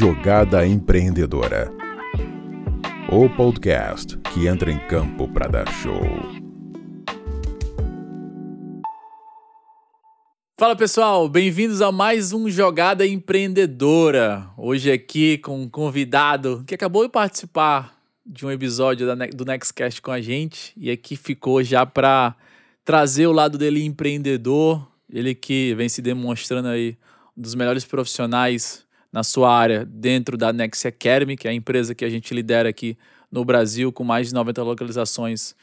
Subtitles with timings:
[0.00, 1.72] Jogada Empreendedora.
[3.10, 6.00] O podcast que entra em campo para dar show.
[10.56, 14.48] Fala pessoal, bem-vindos a mais um Jogada Empreendedora.
[14.56, 19.04] Hoje aqui com um convidado que acabou de participar de um episódio
[19.34, 22.36] do Nextcast com a gente e aqui ficou já para
[22.84, 26.96] trazer o lado dele empreendedor, ele que vem se demonstrando aí
[27.36, 31.94] um dos melhores profissionais na sua área dentro da Next Academy, que é a empresa
[31.94, 32.96] que a gente lidera aqui
[33.30, 35.54] no Brasil, com mais de 90 localizações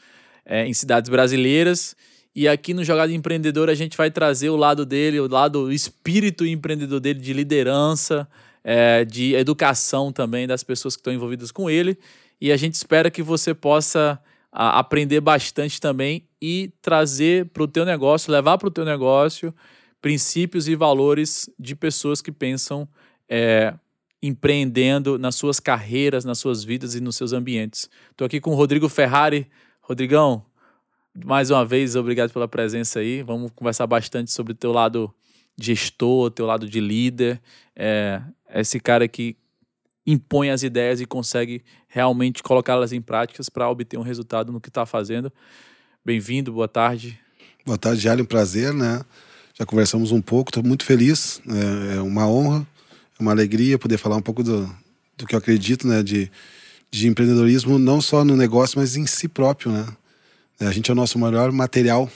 [0.44, 1.96] é, em cidades brasileiras.
[2.34, 5.72] E aqui no Jogada Empreendedor a gente vai trazer o lado dele, o lado o
[5.72, 8.28] espírito empreendedor dele de liderança,
[8.62, 11.98] é, de educação também das pessoas que estão envolvidas com ele.
[12.40, 14.20] E a gente espera que você possa
[14.52, 19.54] a, aprender bastante também e trazer para o teu negócio, levar para o teu negócio
[20.02, 22.86] princípios e valores de pessoas que pensam
[23.28, 23.74] é,
[24.22, 27.88] empreendendo nas suas carreiras, nas suas vidas e nos seus ambientes.
[28.10, 29.48] Estou aqui com o Rodrigo Ferrari.
[29.80, 30.44] Rodrigão,
[31.24, 33.22] mais uma vez, obrigado pela presença aí.
[33.22, 35.12] Vamos conversar bastante sobre o teu lado
[35.58, 37.40] gestor, teu lado de líder.
[37.74, 38.20] É,
[38.54, 39.36] esse cara que
[40.06, 44.68] impõe as ideias e consegue realmente colocá-las em práticas para obter um resultado no que
[44.68, 45.32] está fazendo.
[46.04, 47.18] Bem-vindo, boa tarde.
[47.64, 49.04] Boa tarde, Jali, um prazer, né?
[49.54, 52.75] Já conversamos um pouco, estou muito feliz, é, é uma honra é
[53.18, 54.68] uma alegria poder falar um pouco do,
[55.16, 56.02] do que eu acredito, né?
[56.02, 56.30] De,
[56.90, 59.86] de empreendedorismo, não só no negócio, mas em si próprio, né?
[60.60, 62.10] A gente é o nosso maior material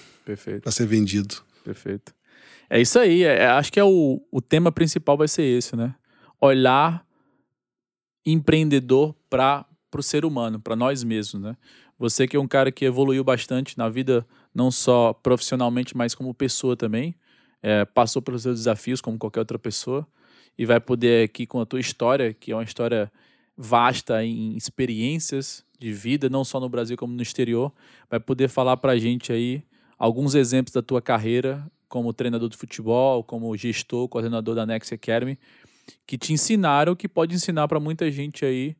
[0.62, 1.36] para ser vendido.
[1.64, 2.14] Perfeito.
[2.68, 3.22] É isso aí.
[3.22, 5.94] É, acho que é o, o tema principal vai ser esse, né?
[6.40, 7.04] Olhar
[8.24, 11.56] empreendedor para o ser humano, para nós mesmos, né?
[11.98, 16.32] Você que é um cara que evoluiu bastante na vida, não só profissionalmente, mas como
[16.32, 17.14] pessoa também.
[17.62, 20.08] É, passou pelos seus desafios como qualquer outra pessoa
[20.61, 23.11] e vai poder aqui com a tua história, que é uma história
[23.56, 27.72] vasta em experiências de vida, não só no Brasil como no exterior,
[28.10, 29.65] vai poder falar para a gente aí
[29.99, 35.38] alguns exemplos da tua carreira como treinador de futebol, como gestor, coordenador da Next Academy,
[36.06, 38.76] que te ensinaram, que pode ensinar para muita gente aí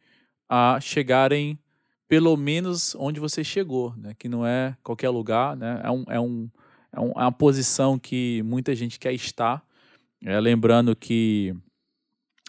[0.51, 1.59] a chegarem
[2.07, 4.15] pelo menos onde você chegou, né?
[4.19, 5.81] Que não é qualquer lugar, né?
[5.83, 6.51] É, um, é, um,
[6.93, 9.65] é, é uma posição que muita gente quer estar.
[10.23, 11.57] É, lembrando que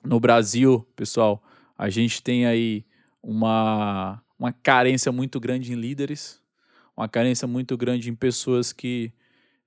[0.03, 1.41] no Brasil, pessoal,
[1.77, 2.85] a gente tem aí
[3.21, 6.41] uma, uma carência muito grande em líderes,
[6.95, 9.11] uma carência muito grande em pessoas que,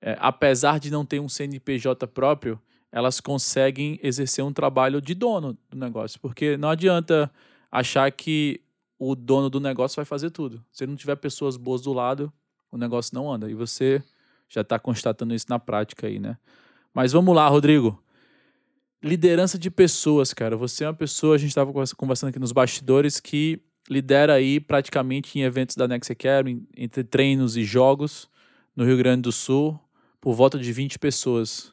[0.00, 5.58] é, apesar de não ter um CNPJ próprio, elas conseguem exercer um trabalho de dono
[5.68, 6.20] do negócio.
[6.20, 7.30] Porque não adianta
[7.70, 8.60] achar que
[8.98, 10.64] o dono do negócio vai fazer tudo.
[10.70, 12.32] Se não tiver pessoas boas do lado,
[12.70, 13.50] o negócio não anda.
[13.50, 14.02] E você
[14.48, 16.38] já está constatando isso na prática aí, né?
[16.92, 18.03] Mas vamos lá, Rodrigo
[19.04, 20.56] liderança de pessoas, cara.
[20.56, 25.38] Você é uma pessoa, a gente estava conversando aqui nos bastidores, que lidera aí praticamente
[25.38, 28.30] em eventos da Next Academy, entre treinos e jogos
[28.74, 29.78] no Rio Grande do Sul,
[30.20, 31.72] por volta de 20 pessoas.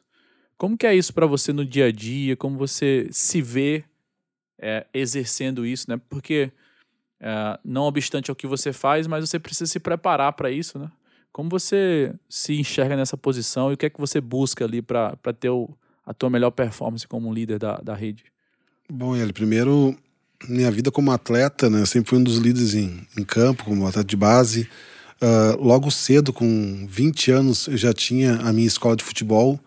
[0.58, 2.36] Como que é isso para você no dia a dia?
[2.36, 3.82] Como você se vê
[4.60, 5.98] é, exercendo isso, né?
[6.10, 6.52] Porque
[7.18, 10.90] é, não obstante ao que você faz, mas você precisa se preparar para isso, né?
[11.32, 15.16] Como você se enxerga nessa posição e o que é que você busca ali para
[15.40, 15.74] ter o,
[16.06, 18.24] a tua melhor performance como líder da, da rede?
[18.90, 19.96] Bom, ele primeiro,
[20.48, 21.80] minha vida como atleta, né?
[21.80, 24.68] Eu sempre fui um dos líderes em, em campo, como atleta de base.
[25.20, 29.60] Uh, logo cedo, com 20 anos, eu já tinha a minha escola de futebol.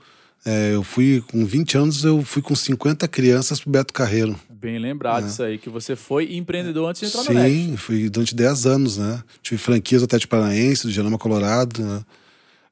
[0.46, 4.40] É, eu fui com 20 anos, eu fui com 50 crianças pro Beto Carreiro.
[4.48, 5.28] Bem lembrado é.
[5.28, 7.52] isso aí, que você foi empreendedor antes de entrar Sim, no NET.
[7.52, 9.24] Sim, fui durante 10 anos, né?
[9.42, 12.04] Tive franquias até de Paranaense, do Genoma Colorado, né?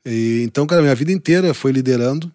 [0.06, 2.32] E, então, cara, minha vida inteira foi liderando.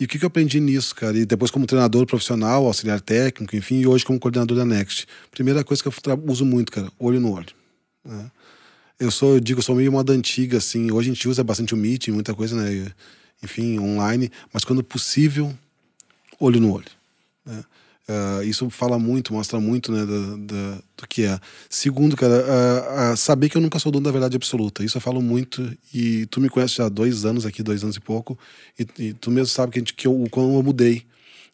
[0.00, 1.16] E o que, que eu aprendi nisso, cara?
[1.16, 5.06] E depois como treinador profissional, auxiliar técnico, enfim, e hoje como coordenador da Next.
[5.30, 7.54] Primeira coisa que eu uso muito, cara, olho no olho.
[8.04, 8.30] Né?
[8.98, 10.90] Eu sou, eu digo, eu sou meio moda antiga, assim.
[10.90, 12.92] Hoje a gente usa bastante o Meet, muita coisa, né?
[13.42, 14.30] Enfim, online.
[14.52, 15.52] Mas quando possível,
[16.38, 16.86] olho no olho.
[17.44, 17.64] Né?
[18.08, 21.38] Uh, isso fala muito, mostra muito né, do, do, que é.
[21.70, 24.82] Segundo, cara, uh, uh, saber que eu nunca sou dono da verdade absoluta.
[24.82, 27.96] Isso eu falo muito e tu me conhece já há dois anos aqui, dois anos
[27.96, 28.36] e pouco,
[28.78, 31.04] e, e tu mesmo sabe que, a gente, que eu, o quão eu mudei.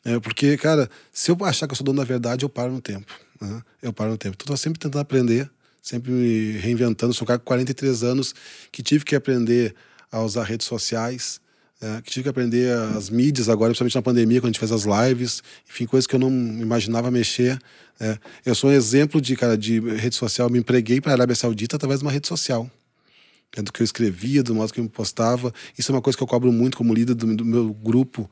[0.04, 2.80] É, porque, cara, se eu achar que eu sou dono da verdade, eu paro no
[2.80, 3.12] tempo.
[3.40, 3.62] Né?
[3.82, 4.34] Eu paro no tempo.
[4.34, 5.50] Então, tô sempre tentando aprender,
[5.82, 7.12] sempre me reinventando.
[7.12, 8.34] Sou um cara com 43 anos
[8.72, 9.74] que tive que aprender
[10.10, 11.40] a usar redes sociais,
[11.80, 14.72] é, que tive que aprender as mídias agora, principalmente na pandemia, quando a gente fez
[14.72, 17.58] as lives, enfim, coisas que eu não imaginava mexer.
[18.00, 18.18] É.
[18.44, 21.76] Eu sou um exemplo de cara de rede social, me empreguei para a Arábia Saudita
[21.76, 22.68] através de uma rede social.
[23.56, 25.52] É do que eu escrevia, do modo que eu postava.
[25.78, 28.30] Isso é uma coisa que eu cobro muito como líder do, do meu grupo.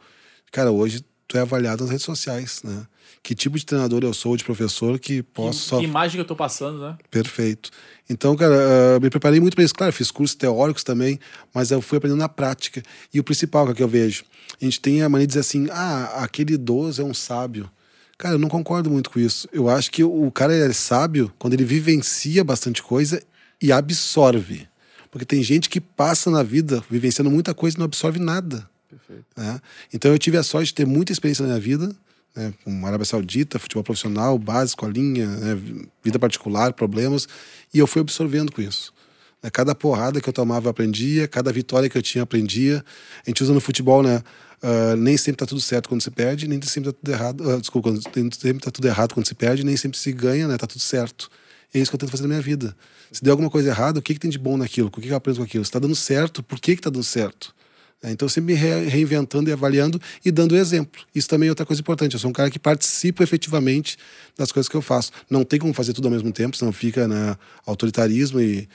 [0.53, 2.87] Cara, hoje tu é avaliado nas redes sociais, né?
[3.23, 5.78] Que tipo de treinador eu sou, de professor, que posso que, só.
[5.78, 6.96] que imagem que eu tô passando, né?
[7.11, 7.70] Perfeito.
[8.08, 9.75] Então, cara, uh, me preparei muito para isso.
[9.75, 11.19] Claro, fiz cursos teóricos também,
[11.52, 12.82] mas eu fui aprendendo na prática.
[13.12, 14.25] E o principal que eu vejo,
[14.61, 17.69] a gente tem a mania de dizer assim: ah, aquele idoso é um sábio.
[18.17, 19.49] Cara, eu não concordo muito com isso.
[19.52, 23.23] Eu acho que o cara é sábio quando ele vivencia bastante coisa
[23.61, 24.67] e absorve.
[25.11, 28.69] Porque tem gente que passa na vida vivenciando muita coisa e não absorve nada.
[28.88, 29.25] Perfeito.
[29.37, 29.61] Né?
[29.93, 31.94] Então eu tive a sorte de ter muita experiência na minha vida,
[32.35, 32.53] né?
[32.65, 35.59] com Arábia Saudita, futebol profissional, básico, a né?
[36.03, 37.29] vida particular, problemas,
[37.73, 38.93] e eu fui absorvendo com isso.
[39.43, 39.50] Né?
[39.50, 42.85] Cada porrada que eu tomava eu aprendia, cada vitória que eu tinha aprendia.
[43.27, 44.23] A gente usa no futebol, né?
[44.62, 47.41] Uh, nem sempre tá tudo certo quando se perde, nem sempre tá tudo errado.
[47.47, 50.56] Uh, desculpa, nem sempre tá tudo errado quando se perde, nem sempre se ganha, né?
[50.56, 51.31] Tá tudo certo.
[51.75, 52.75] É isso que eu tento fazer na minha vida.
[53.12, 54.88] Se der alguma coisa errada, o que, que tem de bom naquilo?
[54.88, 55.65] O que, que eu aprendo com aquilo?
[55.65, 57.55] Se está dando certo, por que está dando certo?
[58.06, 61.03] É, então, sempre me re reinventando e avaliando e dando exemplo.
[61.12, 62.14] Isso também é outra coisa importante.
[62.14, 63.99] Eu sou um cara que participa efetivamente
[64.38, 65.11] das coisas que eu faço.
[65.29, 67.37] Não tem como fazer tudo ao mesmo tempo, senão fica né,
[67.67, 68.69] autoritarismo e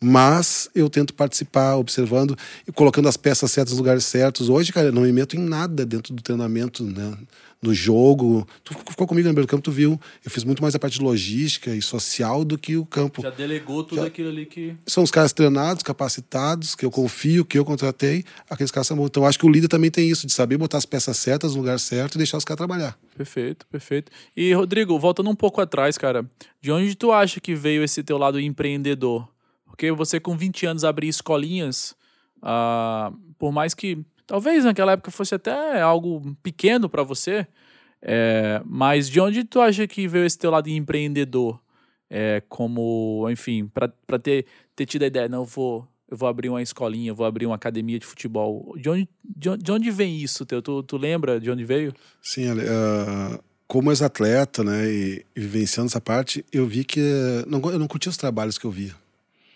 [0.00, 2.36] mas eu tento participar, observando
[2.66, 4.48] e colocando as peças certas nos lugares certos.
[4.48, 7.16] Hoje, cara, eu não me meto em nada dentro do treinamento, né?
[7.60, 8.46] no jogo.
[8.62, 10.00] Tu ficou comigo no primeiro campo, tu viu.
[10.24, 13.22] Eu fiz muito mais a parte logística e social do que o campo.
[13.22, 14.06] Já delegou tudo Já...
[14.06, 14.74] aquilo ali que.
[14.86, 19.26] São os caras treinados, capacitados, que eu confio, que eu contratei, aqueles caras são Então
[19.26, 21.78] acho que o líder também tem isso, de saber botar as peças certas no lugar
[21.78, 22.98] certo e deixar os caras trabalhar.
[23.16, 24.12] Perfeito, perfeito.
[24.36, 26.24] E, Rodrigo, voltando um pouco atrás, cara,
[26.60, 29.28] de onde tu acha que veio esse teu lado empreendedor?
[29.78, 31.94] Porque você, com 20 anos, abrir escolinhas,
[32.38, 37.46] uh, por mais que talvez naquela época fosse até algo pequeno para você,
[38.02, 41.60] é, mas de onde tu acha que veio esse teu lado empreendedor?
[42.10, 46.48] É, como, enfim, para ter, ter tido a ideia, não, eu vou, eu vou abrir
[46.48, 48.74] uma escolinha, vou abrir uma academia de futebol.
[48.76, 50.60] De onde, de onde, de onde vem isso, teu?
[50.60, 51.94] Tu, tu lembra de onde veio?
[52.20, 53.38] Sim, uh,
[53.68, 57.00] como ex-atleta, né, e, e, vivenciando essa parte, eu vi que
[57.46, 58.92] não, eu não curtia os trabalhos que eu via.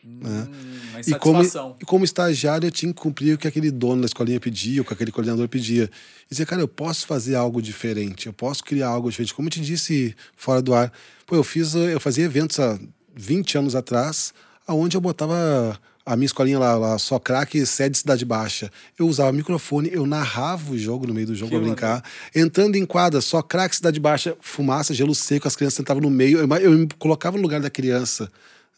[0.05, 0.49] Né?
[0.51, 1.43] Hum, e, como,
[1.81, 4.85] e como estagiário, eu tinha que cumprir o que aquele dono da escolinha pedia, o
[4.85, 5.89] que aquele coordenador pedia.
[6.27, 9.33] E dizer, cara, eu posso fazer algo diferente, eu posso criar algo diferente.
[9.33, 10.93] Como eu te disse fora do ar,
[11.25, 12.79] pô, eu, fiz, eu fazia eventos há
[13.15, 14.35] 20 anos atrás,
[14.67, 18.73] aonde eu botava a minha escolinha lá, lá só craque, sede Cidade Baixa.
[18.99, 22.05] Eu usava microfone, eu narrava o jogo no meio do jogo para brincar.
[22.35, 26.39] Entrando em quadra, só craque Cidade Baixa, fumaça, gelo seco, as crianças sentavam no meio.
[26.39, 28.29] Eu, eu me colocava no lugar da criança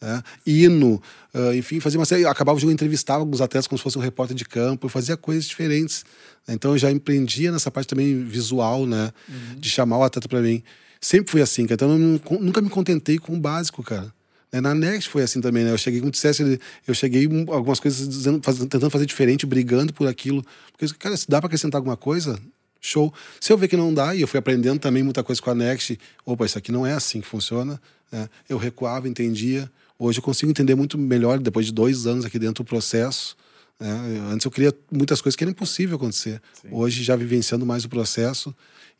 [0.01, 0.21] né?
[0.45, 1.01] hino,
[1.33, 2.25] uh, enfim, fazia uma série.
[2.25, 5.17] Acabava o jogo, entrevistava alguns atletas como se fosse um repórter de campo, eu fazia
[5.17, 6.05] coisas diferentes.
[6.47, 9.11] Então eu já empreendia nessa parte também visual, né?
[9.27, 9.59] Uhum.
[9.59, 10.61] De chamar o atleta para mim.
[11.01, 14.13] Sempre fui assim, Então eu nunca me contentei com o básico, cara.
[14.51, 14.61] Né?
[14.61, 15.71] Na Next foi assim também, né?
[15.71, 20.07] Eu cheguei, como dissesse, eu cheguei algumas coisas dizendo, faz, tentando fazer diferente, brigando por
[20.07, 20.43] aquilo.
[20.71, 22.39] Porque, cara, se dá para acrescentar alguma coisa,
[22.79, 23.13] show.
[23.41, 25.55] Se eu ver que não dá, e eu fui aprendendo também muita coisa com a
[25.55, 27.81] Next, opa, isso aqui não é assim que funciona.
[28.11, 28.29] Né?
[28.47, 32.63] Eu recuava, entendia, Hoje eu consigo entender muito melhor, depois de dois anos aqui dentro
[32.63, 33.35] do processo.
[33.79, 33.89] Né?
[34.31, 36.41] Antes eu queria muitas coisas que era impossível acontecer.
[36.53, 36.67] Sim.
[36.71, 38.53] Hoje, já vivenciando mais o processo.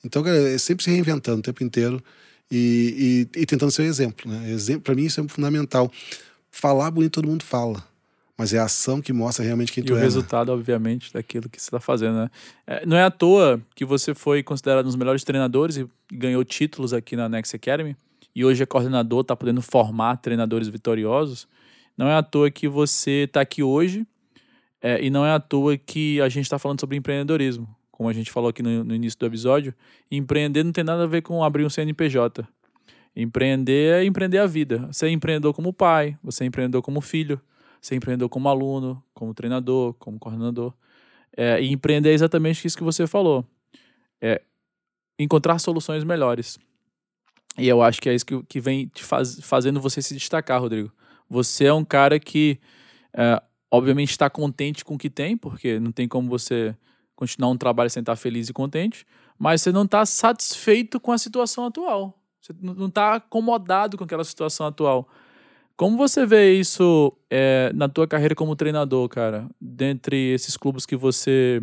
[0.03, 2.01] Então, cara, é sempre se reinventando o tempo inteiro
[2.50, 4.30] e, e, e tentando ser um exemplo.
[4.30, 4.51] Né?
[4.51, 5.92] Exemplo, Para mim, isso é fundamental.
[6.51, 7.83] Falar bonito todo mundo fala
[8.38, 9.95] mas é a ação que mostra realmente quem e tu é.
[9.95, 10.03] E o né?
[10.03, 10.53] resultado, né?
[10.53, 12.30] obviamente, daquilo que você está fazendo, né?
[12.68, 16.43] É, não é à toa que você foi considerado um dos melhores treinadores e ganhou
[16.43, 17.96] títulos aqui na Next Academy
[18.36, 21.48] e hoje é coordenador, está podendo formar treinadores vitoriosos,
[21.98, 24.06] não é à toa que você está aqui hoje
[24.82, 27.74] é, e não é à toa que a gente está falando sobre empreendedorismo.
[27.89, 29.74] Como a gente falou aqui no, no, início do episódio,
[30.12, 32.46] empreender não tem nada a ver com abrir um CNPJ.
[33.15, 34.88] Empreender é empreender a vida.
[34.92, 37.39] Você é empreendedor como pai, você é empreendedor como filho,
[37.82, 40.74] você é empreendedor como aluno, como treinador, como coordenador.
[41.38, 43.46] É, e empreender é exatamente isso que você falou.
[44.22, 44.42] É
[45.18, 46.60] encontrar soluções melhores.
[47.57, 50.59] E eu acho que é isso que, que vem te faz, fazendo você se destacar,
[50.59, 50.91] Rodrigo.
[51.29, 52.59] Você é um cara que,
[53.13, 56.75] é, obviamente, está contente com o que tem, porque não tem como você
[57.15, 59.05] continuar um trabalho sem estar feliz e contente,
[59.39, 62.19] mas você não está satisfeito com a situação atual.
[62.41, 65.07] Você não está acomodado com aquela situação atual.
[65.75, 69.50] Como você vê isso é, na tua carreira como treinador, cara?
[69.59, 71.62] Dentre esses clubes que você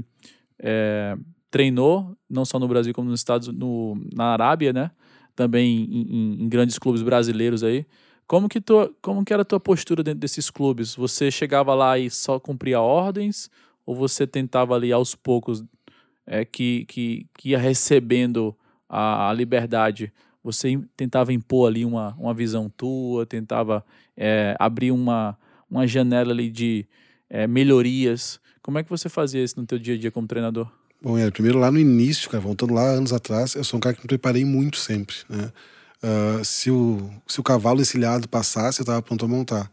[0.59, 1.17] é,
[1.51, 4.91] treinou, não só no Brasil como nos Estados, no, na Arábia, né?
[5.35, 7.87] Também em, em, grandes clubes brasileiros aí.
[8.27, 10.95] Como que, tua, como que era a tua postura dentro desses clubes?
[10.95, 13.51] Você chegava lá e só cumpria ordens?
[13.85, 15.65] Ou você tentava ali aos poucos
[16.27, 18.57] é, que, que, que ia recebendo
[18.89, 20.13] a, a liberdade?
[20.43, 23.85] Você tentava impor ali uma, uma visão tua, tentava
[24.17, 25.37] é, abrir uma,
[25.71, 26.87] uma janela ali de
[27.29, 28.41] é, melhorias.
[28.63, 30.71] Como é que você fazia isso no teu dia a dia como treinador?
[31.03, 33.95] Bom, é, primeiro lá no início, cara, voltando lá anos atrás, eu sou um cara
[33.95, 35.51] que me preparei muito sempre, né?
[36.03, 39.71] Uh, se, o, se o cavalo encilhado passasse, eu estava pronto a montar.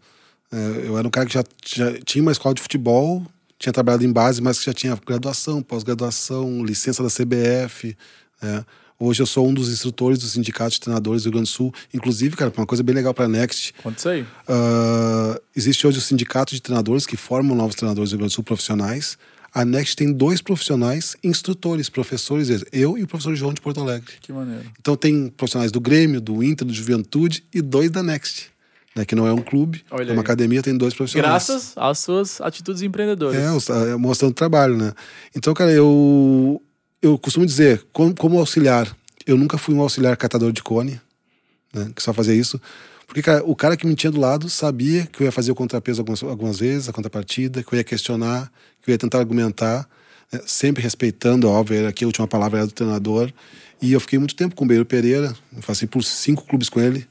[0.51, 3.25] Uh, eu era um cara que já, já tinha uma escola de futebol,
[3.59, 7.95] tinha trabalhado em base, mas que já tinha graduação, pós-graduação, licença da CBF.
[8.41, 8.65] Né?
[9.00, 11.74] Hoje eu sou um dos instrutores do Sindicato de Treinadores do Rio Grande do Sul.
[11.93, 13.74] Inclusive, cara, uma coisa bem legal para a Next.
[13.81, 14.21] Conta isso aí.
[14.21, 18.36] Uh, existe hoje o Sindicato de Treinadores que formam novos treinadores do Rio Grande do
[18.36, 19.17] Sul profissionais.
[19.53, 24.13] A Next tem dois profissionais, instrutores, professores, eu e o professor João de Porto Alegre.
[24.22, 24.65] Que maneiro.
[24.79, 28.51] Então tem profissionais do Grêmio, do Inter, do Juventude e dois da Next.
[28.96, 30.20] Né, que não é um clube, Olha é uma aí.
[30.20, 31.29] academia, tem dois profissionais.
[31.29, 33.70] Graças às suas atitudes empreendedoras.
[33.70, 34.94] É, é, mostrando trabalho, né?
[35.36, 36.60] Então, cara, eu,
[37.00, 38.94] eu costumo dizer, como, como auxiliar,
[39.27, 41.00] eu nunca fui um auxiliar catador de cone,
[41.72, 41.91] né?
[41.96, 42.60] Que só fazia isso.
[43.10, 45.56] Porque, cara, o cara que me tinha do lado sabia que eu ia fazer o
[45.56, 48.51] contrapeso algumas, algumas vezes, a contrapartida, que eu ia questionar,
[48.84, 49.89] que eu ia tentar argumentar,
[50.32, 50.39] né?
[50.46, 53.34] sempre respeitando, óbvio, aqui a última palavra era do treinador.
[53.82, 55.36] E eu fiquei muito tempo com o Beiro Pereira,
[55.66, 57.08] passei por cinco clubes com ele.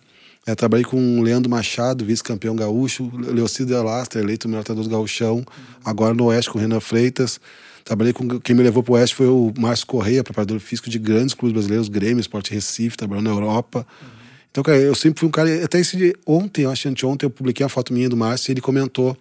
[0.47, 4.97] É, trabalhei com o Leandro Machado, vice-campeão gaúcho, Leocido Alastra, eleito o melhor treinador do
[4.97, 5.45] gauchão,
[5.85, 7.41] agora no Oeste com o Renan Freitas.
[7.85, 10.99] Trabalhei com quem me levou para o Oeste foi o Márcio Correia, preparador físico de
[11.01, 13.85] grandes clubes brasileiros, Grêmio, Sport Recife, trabalhou na Europa.
[14.59, 15.65] Então, cara, eu sempre fui um cara.
[15.65, 18.51] Até esse dia, ontem, eu acho que anteontem, eu publiquei a foto minha do Márcio
[18.51, 19.17] e ele comentou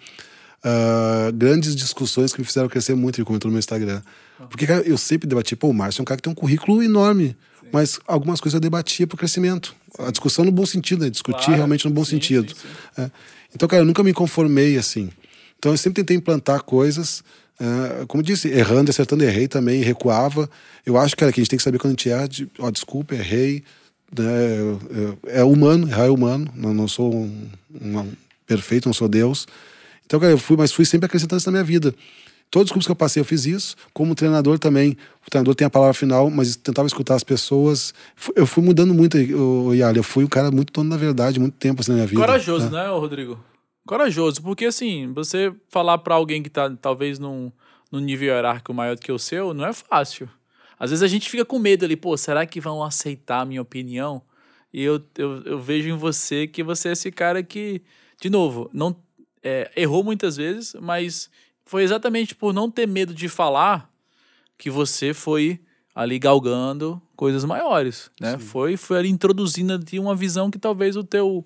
[0.63, 3.20] ah, grandes discussões que me fizeram crescer muito.
[3.20, 4.01] Ele comentou no meu Instagram.
[4.50, 6.82] Porque, cara, eu sempre debati, pô, o Márcio é um cara que tem um currículo
[6.82, 7.38] enorme,
[7.72, 9.75] mas algumas coisas eu debatia pro crescimento.
[10.00, 11.10] A discussão no bom sentido, né?
[11.12, 11.58] Discutir Claro.
[11.58, 12.50] realmente no bom Sim, sentido.
[12.56, 12.62] sim,
[12.96, 13.01] sim.
[13.03, 13.12] É.
[13.53, 15.12] Então, cara, eu nunca me conformei assim.
[15.60, 17.24] Então, eu sempre tentei implantar coisas.
[17.60, 20.50] é, como disse, errando, acertando, errei também, recuava.
[20.84, 22.72] Eu acho, cara, que a gente tem que saber quando a gente erra, de, ó,
[22.72, 23.63] desculpa, errei.
[24.16, 26.52] Eu- é humano, errar é humano.
[26.56, 27.50] Não, não sou um,
[27.82, 28.12] um
[28.46, 29.48] perfeito, não sou Deus.
[30.06, 31.94] Então, cara, eu fui, mas fui sempre acrescentando isso na minha vida.
[32.50, 33.76] Todos os clubes que eu passei, eu fiz isso.
[33.94, 34.96] Como treinador também.
[35.26, 37.94] O treinador tem a palavra final, mas tentava escutar as pessoas.
[38.36, 39.98] Eu fui mudando muito, Yali.
[39.98, 42.22] Eu fui um cara muito dono da verdade, muito tempo assim na minha vida.
[42.22, 42.84] Corajoso, né?
[42.84, 43.38] né, Rodrigo?
[43.86, 47.52] Corajoso, porque assim, você falar pra alguém que tá talvez num,
[47.92, 50.30] num nível hierárquico maior do que o seu, não é fácil.
[50.80, 53.62] Às vezes a gente fica com medo ali, pô, será que vão aceitar a minha
[53.62, 54.22] opinião?
[54.74, 57.82] E eu, eu, eu vejo em você que você é esse cara que,
[58.22, 58.96] de novo, não
[59.44, 61.30] é, errou muitas vezes, mas
[61.66, 63.92] foi exatamente por não ter medo de falar
[64.58, 65.60] que você foi
[65.96, 68.38] ali galgando coisas maiores, né?
[68.38, 71.46] Foi, foi ali introduzindo ali uma visão que talvez o teu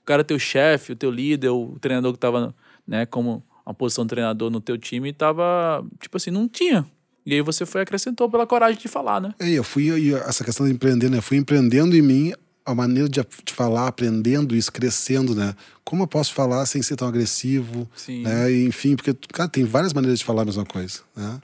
[0.00, 2.54] o cara teu chefe, o teu líder, o treinador que tava,
[2.86, 6.86] né, como uma posição de treinador no teu time, tava, tipo assim, não tinha.
[7.30, 9.32] E aí você foi acrescentou pela coragem de falar, né?
[9.38, 11.18] É, eu fui, e essa questão de empreender, né?
[11.18, 12.32] Eu fui empreendendo em mim
[12.66, 15.54] a maneira de, de falar, aprendendo isso, crescendo, né?
[15.84, 18.24] Como eu posso falar sem ser tão agressivo, Sim.
[18.24, 18.50] né?
[18.50, 21.40] E, enfim, porque, cara, tem várias maneiras de falar a mesma coisa, né?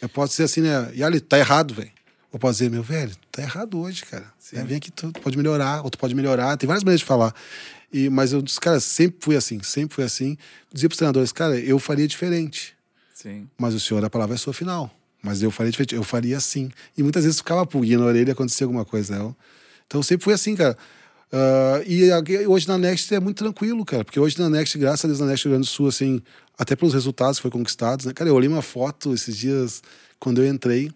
[0.00, 0.90] Eu posso ser assim, né?
[0.94, 1.90] E ali, tá errado, velho.
[2.32, 4.24] Ou posso dizer, meu velho, tá errado hoje, cara.
[4.54, 6.56] É, vem aqui, tu pode melhorar, ou tu pode melhorar.
[6.56, 7.34] Tem várias maneiras de falar.
[7.92, 10.38] E, mas eu disse, cara, sempre fui assim, sempre fui assim.
[10.72, 12.74] Dizia pros treinadores, cara, eu faria diferente.
[13.12, 13.46] Sim.
[13.58, 14.90] Mas o senhor, a palavra é sua final.
[15.22, 16.70] Mas eu faria diferente, eu faria assim.
[16.96, 19.18] E muitas vezes ficava pulguinha na orelha e acontecia alguma coisa.
[19.18, 19.34] Né?
[19.86, 20.76] Então eu sempre fui assim, cara.
[21.32, 22.10] Ah, e
[22.46, 24.04] hoje na Next é muito tranquilo, cara.
[24.04, 26.20] Porque hoje na Next, graças a Deus, na Next Rio Grande do Sul, assim,
[26.58, 28.12] até pelos resultados que foi conquistados, né?
[28.12, 29.82] Cara, eu olhei uma foto esses dias,
[30.18, 30.90] quando eu entrei,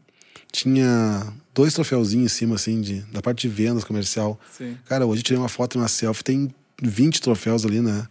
[0.51, 4.39] tinha dois troféuzinhos em cima, assim, de, da parte de vendas comercial.
[4.57, 4.77] Sim.
[4.87, 8.07] Cara, hoje eu tirei uma foto uma selfie, tem 20 troféus ali, né?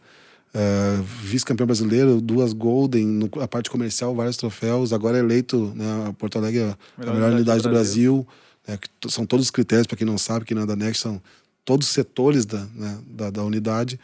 [0.55, 4.93] Uh, Vice-campeão brasileiro, duas Golden, no, a parte comercial, vários troféus.
[4.93, 8.27] Agora é eleito, né, Porto Alegre, a Melhor unidade unidade do Brasil.
[8.67, 11.19] né, que são todos os critérios, para quem não sabe, que na da Next são
[11.65, 13.99] todos os setores da, né, da, da unidade.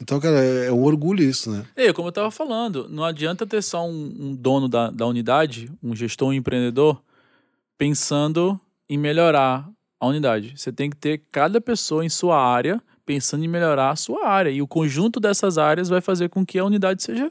[0.00, 1.64] Então, cara, é, é um orgulho isso, né?
[1.76, 5.70] É, como eu tava falando, não adianta ter só um, um dono da, da unidade,
[5.80, 7.00] um gestor, um empreendedor,
[7.78, 9.68] pensando em melhorar
[10.00, 10.54] a unidade.
[10.56, 14.50] Você tem que ter cada pessoa em sua área pensando em melhorar a sua área.
[14.50, 17.30] E o conjunto dessas áreas vai fazer com que a unidade seja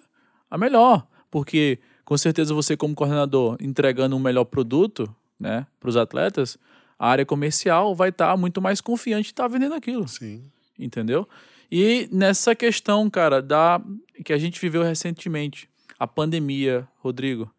[0.50, 1.08] a melhor.
[1.30, 6.58] Porque, com certeza, você, como coordenador, entregando um melhor produto né, para os atletas,
[7.00, 10.44] a área comercial vai estar muito mais confiante de estar vendendo aquilo Sim.
[10.78, 11.28] entendeu?
[11.72, 13.82] E nessa questão, cara, da
[14.24, 17.51] que a gente viveu recentemente, a pandemia, Rodrigo,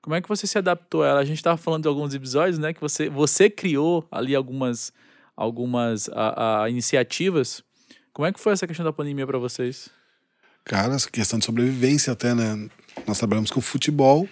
[0.00, 1.20] como é que você se adaptou a ela?
[1.20, 4.92] A gente estava falando de alguns episódios, né, que você você criou ali algumas
[5.38, 7.62] algumas a, a, iniciativas.
[8.12, 9.88] Como é que foi essa questão da pandemia para vocês?
[10.64, 12.68] Cara, essa questão de sobrevivência até, né?
[13.06, 14.28] Nós trabalhamos com futebol,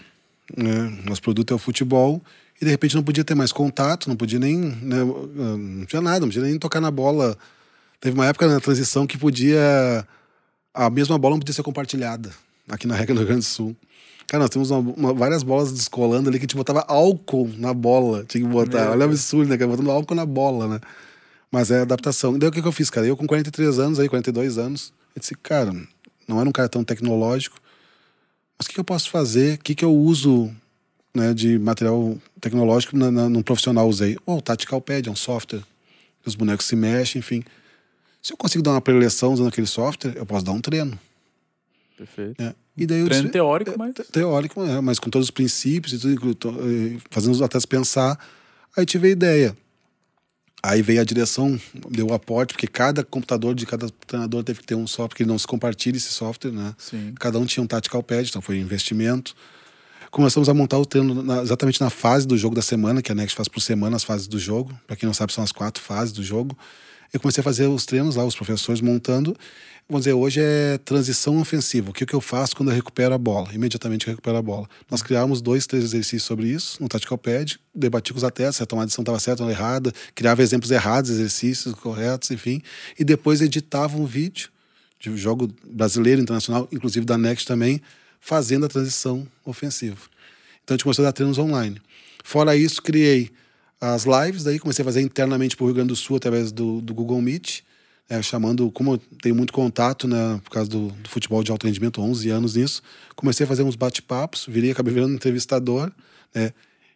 [0.57, 1.01] né?
[1.05, 2.21] Nosso produto é o futebol.
[2.61, 4.59] E de repente não podia ter mais contato, não podia nem.
[4.59, 4.97] Né?
[5.05, 7.39] Não tinha nada, não podia nem tocar na bola.
[8.01, 10.07] Teve uma época na transição que podia.
[10.75, 12.33] A mesma bola não podia ser compartilhada
[12.69, 13.77] aqui na regra do Rio Grande do Sul.
[14.29, 17.73] Cara, nós temos uma, uma, várias bolas descolando ali que a gente botava álcool na
[17.73, 18.25] bola.
[18.25, 18.83] Tinha que botar.
[18.83, 19.57] Meu Olha o absurdo, né?
[19.57, 19.71] cara?
[19.71, 20.81] Botando álcool na bola, né?
[21.51, 22.37] Mas é adaptação.
[22.37, 23.07] Daí o que, que eu fiz, cara?
[23.07, 25.73] Eu com 43 anos, aí, 42 anos, eu disse, cara,
[26.27, 27.57] não era um cara tão tecnológico.
[28.59, 29.55] Mas o que, que eu posso fazer?
[29.55, 30.51] O que, que eu uso
[31.15, 34.17] né, de material tecnológico na, na, num profissional usei?
[34.27, 35.63] Oh, o Tactical Pad, é um software.
[36.25, 37.45] Os bonecos se mexem, enfim.
[38.21, 40.99] Se eu consigo dar uma preleção usando aquele software, eu posso dar um treino.
[41.97, 42.43] Perfeito.
[42.43, 42.55] né?
[42.77, 43.95] E daí Treino disse- teórico, é, mas.
[43.95, 44.81] te- Teórico, né?
[44.81, 46.37] mas com todos os princípios e tudo,
[47.11, 48.19] fazendo os atletas pensar.
[48.77, 49.57] Aí tive a ideia.
[50.63, 51.59] Aí veio a direção,
[51.91, 55.23] deu o aporte, porque cada computador de cada treinador teve que ter um software, que
[55.23, 56.75] ele não se compartilha esse software, né?
[56.77, 57.15] Sim.
[57.21, 59.35] Cada um tinha um tactical pad, então foi investimento.
[60.11, 63.15] Começamos a montar o treino na- exatamente na fase do jogo da semana, que a
[63.15, 64.77] Next faz por semana as fases do jogo.
[64.87, 66.57] Para quem não sabe, são as quatro fases do jogo.
[67.13, 69.37] Eu comecei a fazer os treinos lá, os professores montando.
[69.89, 71.91] Vamos dizer, hoje é transição ofensiva.
[71.91, 73.55] O que, que eu faço quando eu recupero a bola?
[73.55, 74.69] Imediatamente eu recupero a bola.
[74.91, 78.63] Nós criávamos dois, três exercícios sobre isso no Tactical Pad, debati com os atletas se
[78.65, 82.61] a tomada de decisão estava certa ou errada, criava exemplos errados, exercícios corretos, enfim.
[82.99, 84.49] E depois editava um vídeo
[84.99, 87.81] de jogo brasileiro, internacional, inclusive da Next também,
[88.21, 90.01] fazendo a transição ofensiva.
[90.65, 91.81] Então a gente começou a dar treinos online.
[92.25, 93.31] Fora isso, criei
[93.81, 96.81] as lives, daí comecei a fazer internamente para o Rio Grande do Sul através do,
[96.81, 97.61] do Google Meet,
[98.09, 101.67] né, chamando, como eu tenho muito contato né, por causa do, do futebol de alto
[101.67, 102.83] rendimento, 11 anos nisso,
[103.15, 105.91] comecei a fazer uns bate-papos, virei, acabei virando entrevistador,
[106.35, 106.53] né,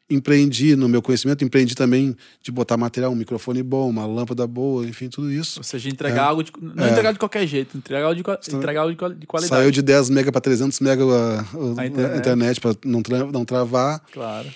[0.08, 4.84] empreendi no meu conhecimento, empreendi também de botar material, um microfone bom, uma lâmpada boa,
[4.84, 5.60] enfim, tudo isso.
[5.60, 6.26] Ou seja, entregar É.
[6.28, 6.90] algo de, não É.
[6.90, 9.60] entregar de qualquer jeito, entregar algo de, entregar algo de, quali- de qualidade.
[9.62, 11.42] Saiu de 10 mega para 300 mega a, a-
[11.78, 12.18] A a internet.
[12.18, 14.00] internet, para não, tra não travar.
[14.12, 14.48] Claro.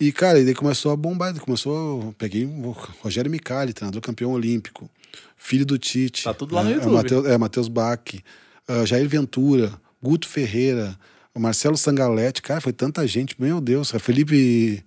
[0.00, 1.32] E, cara, e daí começou a bombar.
[1.40, 2.12] Começou.
[2.18, 4.90] Peguei o Rogério Micali, treinador campeão olímpico,
[5.36, 6.24] filho do Tite.
[6.24, 6.90] Tá tudo lá no é, YouTube.
[6.90, 8.14] É, Mateus, é, Matheus Bach,
[8.66, 9.72] ah, Jair Ventura,
[10.02, 10.98] Guto Ferreira,
[11.36, 12.42] Marcelo Sangaletti.
[12.42, 13.92] Cara, foi tanta gente, meu Deus.
[14.00, 14.84] Felipe.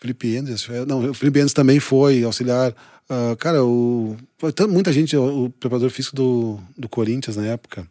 [0.00, 2.72] Felipe Endes, é, não, o Felipe Endes também foi auxiliar.
[3.08, 7.88] Ah, cara, o, foi muita gente, o, o preparador físico do, do Corinthians na época.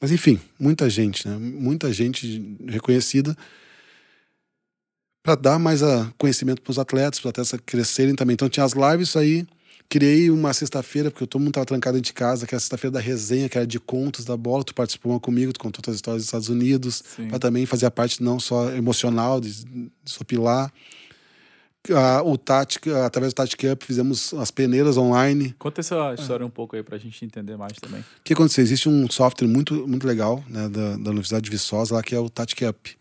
[0.00, 1.36] Mas enfim, muita gente, né?
[1.36, 3.36] Muita gente reconhecida
[5.22, 8.34] para dar mais a conhecimento para os atletas, para os atletas crescerem também.
[8.34, 9.46] Então tinha as lives aí.
[9.90, 12.92] Criei uma sexta-feira, porque todo mundo estava trancado dentro de casa, que era a sexta-feira
[12.92, 14.62] da resenha, que era de contos da bola.
[14.62, 17.90] Tu participou uma comigo, tu contou as histórias dos Estados Unidos, para também fazer a
[17.90, 20.70] parte não só emocional, de, de sopilar.
[21.90, 25.54] Ah, o Tática, através do Tactic Up, fizemos as peneiras online.
[25.58, 28.00] Conta essa história um pouco aí pra gente entender mais também.
[28.00, 28.62] O que aconteceu?
[28.62, 32.18] Existe um software muito, muito legal né, da, da Universidade de Viçosa, lá, que é
[32.18, 32.96] o Tactic Up,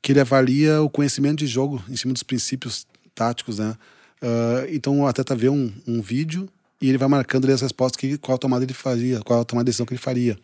[0.00, 3.58] que ele avalia o conhecimento de jogo em cima dos princípios táticos.
[3.58, 3.76] Né?
[4.22, 6.48] Ah, então o atleta vê um, um vídeo
[6.80, 9.64] e ele vai marcando ali as respostas, que, qual tomada ele faria, qual a tomada
[9.64, 10.38] de decisão que ele faria.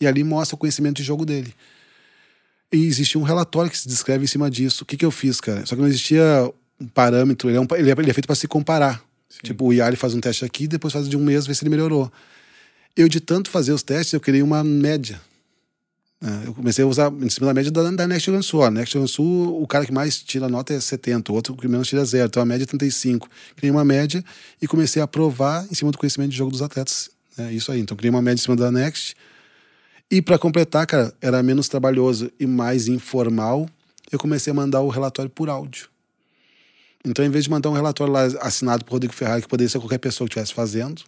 [0.00, 1.52] E ali mostra o conhecimento de jogo dele.
[2.72, 4.84] E existe um relatório que se descreve em cima disso.
[4.84, 5.64] O que, que eu fiz, cara?
[5.64, 8.36] Só que não existia um parâmetro, ele é, um, ele é, ele é feito para
[8.36, 9.02] se comparar.
[9.42, 11.70] Tipo, o Yali faz um teste aqui, depois faz de um mês, vê se ele
[11.70, 12.10] melhorou.
[12.96, 15.20] Eu, de tanto fazer os testes, eu criei uma média.
[16.20, 16.42] Né?
[16.46, 18.70] Eu comecei a usar em cima da média da, da Next Gen Sul.
[18.70, 21.86] Next Gen Sul, o cara que mais tira nota é 70, o outro que menos
[21.88, 22.26] tira zero.
[22.26, 23.28] Então a média é 35.
[23.56, 24.24] Criei uma média
[24.60, 27.10] e comecei a provar em cima do conhecimento de jogo dos atletas.
[27.36, 27.80] É isso aí.
[27.80, 29.14] Então criei uma média em cima da Next.
[30.10, 33.68] E para completar, cara, era menos trabalhoso e mais informal.
[34.10, 35.88] Eu comecei a mandar o relatório por áudio.
[37.04, 39.78] Então, em vez de mandar um relatório lá assinado por Rodrigo Ferrari, que poderia ser
[39.78, 41.02] qualquer pessoa que estivesse fazendo,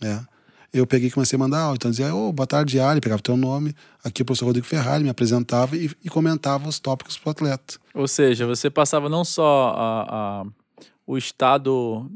[0.00, 0.24] né?
[0.72, 1.76] Eu peguei e comecei a mandar áudio.
[1.76, 5.02] Então, dizia, ô, boa tarde, Ali, pegava o teu nome, aqui o professor Rodrigo Ferrari,
[5.02, 7.74] me apresentava e, e comentava os tópicos pro atleta.
[7.94, 10.44] Ou seja, você passava não só a, a-
[11.06, 12.08] o estado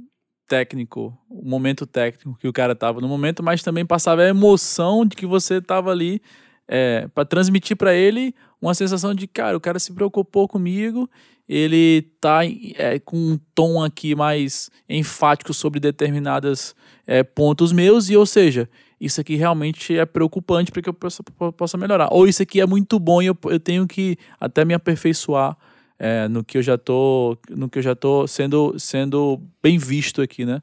[0.46, 5.04] técnico, o momento técnico que o cara tava no momento, mas também passava a emoção
[5.04, 6.20] de que você tava ali
[6.68, 11.10] é, para transmitir para ele uma sensação de, cara, o cara se preocupou comigo,
[11.48, 16.74] ele tá é, com um tom aqui mais enfático sobre determinadas
[17.06, 18.68] é, pontos meus, e ou seja,
[19.00, 21.22] isso aqui realmente é preocupante para que eu possa,
[21.56, 22.08] possa melhorar.
[22.10, 25.56] Ou isso aqui é muito bom e eu, eu tenho que até me aperfeiçoar
[25.98, 30.22] é, no que eu já tô, no que eu já tô sendo, sendo bem visto
[30.22, 30.62] aqui, né?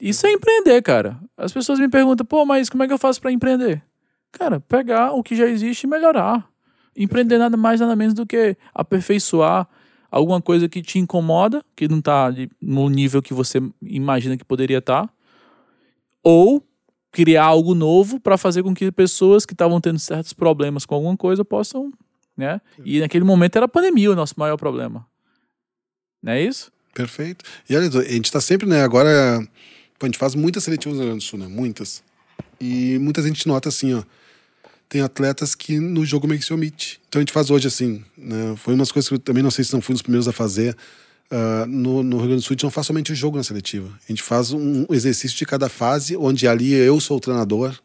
[0.00, 1.18] Isso é empreender, cara.
[1.36, 3.82] As pessoas me perguntam, pô, mas como é que eu faço para empreender?
[4.30, 6.48] Cara, pegar o que já existe e melhorar.
[6.96, 9.68] Empreender nada mais, nada menos do que aperfeiçoar
[10.10, 14.44] alguma coisa que te incomoda, que não tá de- no nível que você imagina que
[14.44, 15.08] poderia estar,
[16.22, 16.62] ou
[17.10, 21.16] criar algo novo para fazer com que pessoas que estavam tendo certos problemas com alguma
[21.16, 21.92] coisa possam,
[22.36, 22.60] né?
[22.84, 25.06] E naquele momento era a pandemia o nosso maior problema.
[26.22, 26.70] Não é isso?
[26.94, 27.44] Perfeito.
[27.68, 28.82] E olha, a gente tá sempre, né?
[28.82, 31.46] Agora, a gente faz muitas seletivas no Rio Grande do Sul, né?
[31.48, 32.02] Muitas.
[32.60, 34.02] E muitas a gente nota assim, ó.
[34.88, 37.00] Tem atletas que no jogo meio que se omite.
[37.08, 38.54] Então a gente faz hoje assim, né?
[38.56, 40.32] Foi umas coisas que eu também não sei se não fui um dos primeiros a
[40.32, 40.74] fazer.
[41.30, 43.44] Uh, no, no, Rio Grande do Sul a gente não faz somente o jogo na
[43.44, 43.88] seletiva.
[44.08, 47.78] A gente faz um exercício de cada fase, onde ali eu sou o treinador.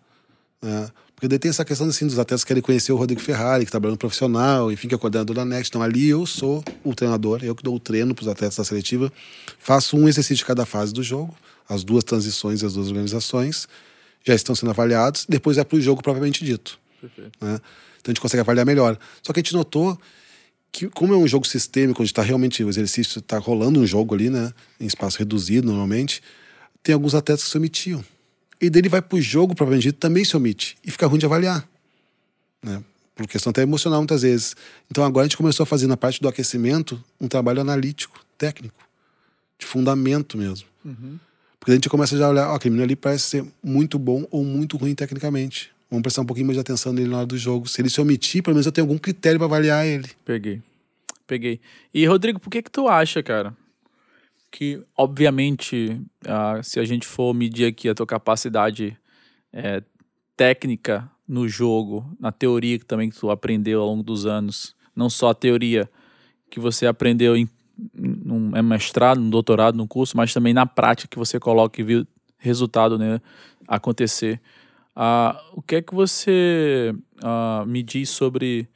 [0.62, 0.90] Né?
[1.14, 3.70] Porque daí tem essa questão assim, dos atletas que querem conhecer o Rodrigo Ferrari, que
[3.70, 5.70] está trabalhando profissional, enfim, que é coordenador da Next.
[5.70, 8.64] Então ali eu sou o treinador, eu que dou o treino para os atletas da
[8.64, 9.12] seletiva.
[9.60, 11.36] Faço um exercício de cada fase do jogo,
[11.68, 13.68] as duas transições e as duas organizações
[14.26, 16.80] já estão sendo avaliados, depois é para o jogo propriamente dito.
[17.04, 17.38] Perfeito.
[17.42, 17.60] Né?
[18.00, 18.98] Então a gente consegue avaliar melhor.
[19.22, 20.00] Só que a gente notou
[20.72, 24.16] que, como é um jogo sistêmico, onde está realmente o exercício, está rolando um jogo
[24.16, 24.54] ali, né?
[24.80, 26.24] Em espaço reduzido normalmente,
[26.82, 28.04] tem alguns atletas que se omitiam.
[28.60, 30.78] E dele vai para o jogo propriamente dito, também se omite.
[30.84, 31.68] E fica ruim de avaliar.
[32.62, 32.82] Né?
[33.14, 34.56] Por questão até emocional muitas vezes.
[34.90, 38.80] Então agora a gente começou a fazer na parte do aquecimento um trabalho analítico, técnico,
[39.60, 40.68] de fundamento mesmo.
[40.84, 41.20] Uhum.
[41.60, 44.26] Porque a gente começa já a olhar, ó, aquele menino ali parece ser muito bom
[44.32, 45.72] ou muito ruim tecnicamente.
[45.94, 47.68] Vamos prestar um pouquinho mais de atenção nele na hora do jogo.
[47.68, 50.10] Se ele se omitir, pelo menos eu tenho algum critério para avaliar ele.
[50.26, 50.60] Peguei.
[51.28, 51.62] Peguei.
[51.94, 53.56] E, Rodrigo, por que que tu acha, cara,
[54.50, 58.98] que, obviamente, uh, se a gente for medir aqui a tua capacidade
[59.54, 59.84] é,
[60.36, 65.12] técnica no jogo, na teoria que também que tu aprendeu ao longo dos anos, não
[65.12, 65.88] só a teoria
[66.50, 67.48] que você aprendeu em
[67.94, 71.84] num é mestrado, num doutorado, num curso, mas também na prática que você coloca e
[71.84, 72.08] viu
[72.40, 73.22] resultado né,
[73.68, 74.42] acontecer.
[74.96, 78.70] Ah, o que é que você ah, me diz sobre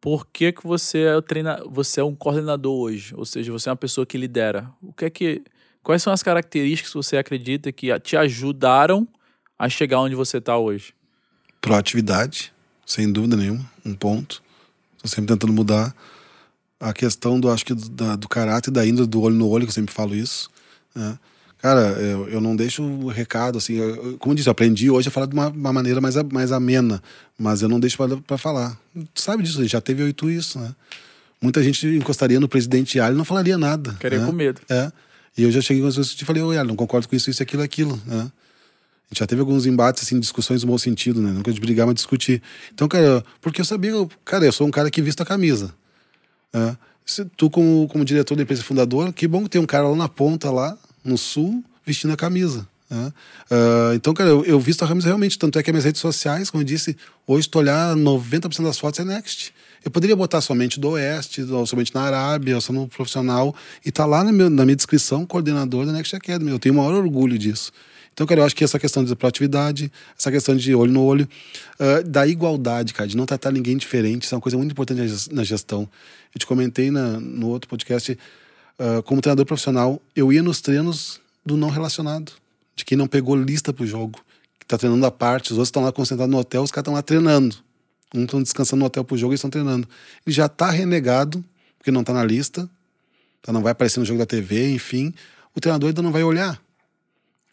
[0.00, 3.14] por que, que você é treina, você é um coordenador hoje?
[3.14, 4.70] Ou seja, você é uma pessoa que lidera.
[4.82, 5.42] O que é que
[5.82, 9.06] quais são as características que você acredita que te ajudaram
[9.58, 10.94] a chegar onde você está hoje?
[11.60, 12.52] Proatividade,
[12.86, 14.42] sem dúvida nenhuma, um ponto.
[14.96, 15.94] Estou sempre tentando mudar
[16.78, 19.64] a questão do, acho que do, da, do caráter, da índole do olho no olho,
[19.66, 20.48] que eu sempre falo isso.
[20.94, 21.18] Né?
[21.62, 25.08] Cara, eu, eu não deixo o recado, assim, eu, como eu disse, eu aprendi hoje
[25.08, 27.02] a falar de uma, uma maneira mais, mais amena,
[27.38, 28.78] mas eu não deixo para falar.
[29.12, 30.74] Tu sabe disso, já teve oito isso, né?
[31.40, 33.94] Muita gente encostaria no presidente Alho e não falaria nada.
[34.00, 34.26] Queria né?
[34.26, 34.60] com medo.
[34.68, 34.90] É.
[35.36, 37.42] E eu já cheguei com as pessoas e falei, oi, não concordo com isso, isso,
[37.42, 38.20] aquilo, aquilo, né?
[38.22, 41.30] A gente já teve alguns embates, assim, discussões no bom sentido, né?
[41.30, 42.42] Nunca de brigar, mas discutir.
[42.72, 43.92] Então, cara, porque eu sabia,
[44.24, 45.74] cara, eu sou um cara que vista a camisa.
[46.54, 46.76] É.
[47.04, 49.96] Se tu, como, como diretor da empresa fundadora, que bom que tem um cara lá
[49.96, 52.66] na ponta, lá no sul, vestindo a camisa.
[52.90, 53.12] Né?
[53.50, 55.38] Uh, então, cara, eu, eu visto a camisa realmente.
[55.38, 58.78] Tanto é que as minhas redes sociais, como eu disse, hoje tu olhar 90% das
[58.78, 59.54] fotos é Next.
[59.84, 63.90] Eu poderia botar somente do Oeste, ou somente na Arábia, ou só no profissional, e
[63.90, 66.50] tá lá na, meu, na minha descrição, coordenador da Next Academy.
[66.50, 67.72] Eu tenho o maior orgulho disso.
[68.12, 71.26] Então, cara, eu acho que essa questão de proatividade, essa questão de olho no olho,
[71.78, 75.00] uh, da igualdade, cara, de não tratar ninguém diferente, isso é uma coisa muito importante
[75.32, 75.88] na gestão.
[76.34, 78.18] Eu te comentei na, no outro podcast,
[78.80, 82.32] uh, como treinador profissional, eu ia nos treinos do não relacionado,
[82.74, 84.18] de quem não pegou lista pro jogo,
[84.58, 86.94] que tá treinando à parte, os outros estão lá concentrados no hotel, os caras estão
[86.94, 87.56] lá treinando.
[88.14, 89.88] Um estão descansando no hotel pro jogo e estão treinando.
[90.26, 91.44] Ele já tá renegado,
[91.78, 92.68] porque não tá na lista,
[93.40, 95.14] tá, não vai aparecer no jogo da TV, enfim.
[95.54, 96.60] O treinador ainda não vai olhar.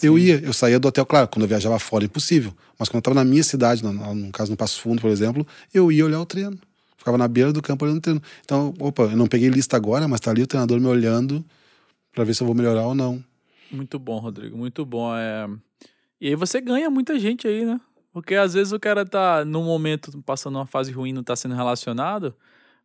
[0.02, 0.24] Eu Sim.
[0.24, 2.54] ia, eu saía do hotel, claro, quando eu viajava fora, impossível.
[2.78, 5.46] Mas quando eu estava na minha cidade, no, no, caso no Passo Fundo, por exemplo,
[5.74, 6.58] eu ia olhar o treino.
[6.98, 8.22] Ficava na beira do campo olhando o treino.
[8.44, 11.46] Então, opa, eu não peguei lista agora, mas tá ali o treinador me olhando
[12.14, 13.24] para ver se eu vou melhorar ou não.
[13.72, 15.16] Muito bom, Rodrigo, muito bom.
[15.16, 15.48] É...
[16.20, 17.80] E aí você ganha muita gente aí, né?
[18.12, 21.54] Porque às vezes o cara tá num momento passando uma fase ruim, não tá sendo
[21.54, 22.36] relacionado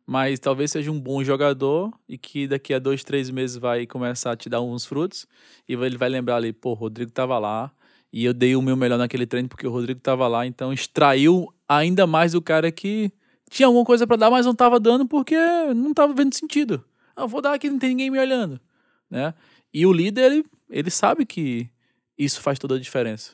[0.05, 4.31] mas talvez seja um bom jogador e que daqui a dois, três meses vai começar
[4.31, 5.25] a te dar uns frutos
[5.67, 7.71] e ele vai lembrar ali, pô, o Rodrigo tava lá
[8.11, 11.53] e eu dei o meu melhor naquele treino porque o Rodrigo tava lá, então extraiu
[11.67, 13.11] ainda mais do cara que
[13.53, 15.37] tinha alguma coisa para dar, mas não tava dando porque
[15.75, 16.83] não tava vendo sentido.
[17.15, 18.59] Eu vou dar aqui, não tem ninguém me olhando,
[19.07, 19.31] né?
[19.71, 21.69] E o líder, ele, ele sabe que
[22.17, 23.33] isso faz toda a diferença.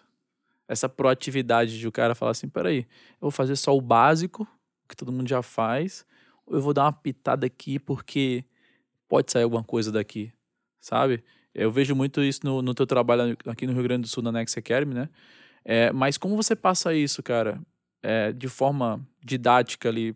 [0.68, 4.46] Essa proatividade de o cara falar assim, peraí, eu vou fazer só o básico,
[4.90, 6.06] que todo mundo já faz,
[6.50, 8.44] eu vou dar uma pitada aqui porque
[9.08, 10.34] pode sair alguma coisa daqui,
[10.82, 11.24] sabe?
[11.56, 14.34] Eu vejo muito isso no, no teu trabalho aqui no Rio Grande do Sul, na
[14.34, 15.10] Next Academy, né?
[15.64, 17.62] É, mas como você passa isso, cara,
[18.04, 20.16] é, de forma didática ali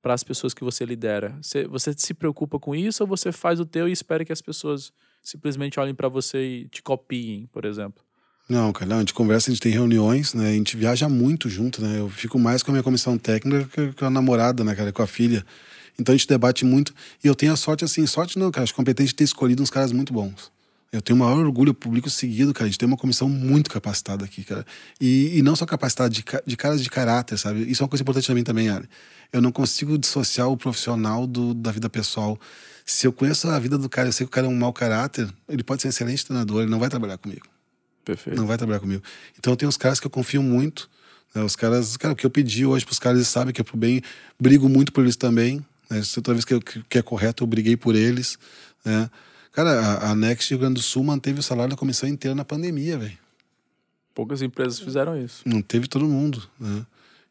[0.00, 1.36] para as pessoas que você lidera?
[1.42, 4.42] Você, você se preocupa com isso ou você faz o teu e espera que as
[4.42, 8.02] pessoas simplesmente olhem para você e te copiem, por exemplo?
[8.48, 10.48] Não, cara, a gente conversa, a gente tem reuniões, né?
[10.48, 11.98] A gente viaja muito junto, né?
[11.98, 15.02] Eu fico mais com a minha comissão técnica que com a namorada, né, cara, com
[15.02, 15.44] a filha.
[15.98, 16.94] Então a gente debate muito.
[17.22, 19.92] E eu tenho a sorte, assim, sorte não, cara, acho competente ter escolhido uns caras
[19.92, 20.50] muito bons.
[20.90, 22.64] Eu tenho o maior orgulho, eu publico seguido, cara.
[22.64, 24.64] A gente tem uma comissão muito capacitada aqui, cara.
[24.98, 27.70] E, e não só capacitada, de, de caras de caráter, sabe?
[27.70, 28.88] Isso é uma coisa importante mim também, Ali.
[29.30, 32.40] Eu não consigo dissociar o profissional do, da vida pessoal.
[32.86, 34.72] Se eu conheço a vida do cara, eu sei que o cara é um mau
[34.72, 37.46] caráter, ele pode ser um excelente treinador, ele não vai trabalhar comigo.
[38.02, 38.38] Perfeito.
[38.38, 39.02] Não vai trabalhar comigo.
[39.38, 40.88] Então eu tenho uns caras que eu confio muito
[41.34, 41.42] Né?
[41.42, 43.76] Os caras, cara, o que eu pedi hoje pros caras, eles sabem que é pro
[43.76, 44.02] bem,
[44.40, 45.64] brigo muito por eles também.
[45.90, 46.00] Né?
[46.14, 48.38] Toda vez que, eu, que é correto, eu briguei por eles.
[48.84, 49.10] Né?
[49.58, 52.44] Cara, a, a Next Rio Grande do Sul manteve o salário da comissão inteira na
[52.44, 53.18] pandemia, velho.
[54.14, 55.42] Poucas empresas fizeram isso.
[55.44, 56.86] Não teve todo mundo, né?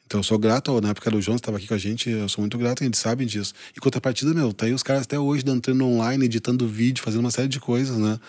[0.05, 2.41] Então eu sou grato, na época do João estava aqui com a gente, eu sou
[2.41, 3.53] muito grato, a gente sabe disso.
[3.73, 7.21] E contrapartida, meu, tá aí os caras até hoje dando treino online, editando vídeo, fazendo
[7.21, 8.19] uma série de coisas, né?